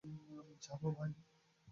যাবো, 0.61 0.87
ভাই? 0.91 1.11